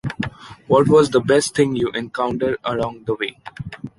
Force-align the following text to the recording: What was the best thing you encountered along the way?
What 0.65 0.87
was 0.87 1.11
the 1.11 1.19
best 1.19 1.53
thing 1.53 1.75
you 1.75 1.91
encountered 1.91 2.57
along 2.65 3.03
the 3.03 3.13
way? 3.13 3.37